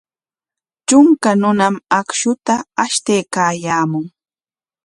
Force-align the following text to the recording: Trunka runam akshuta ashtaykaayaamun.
Trunka 0.87 1.29
runam 1.41 1.75
akshuta 1.99 2.53
ashtaykaayaamun. 2.83 4.05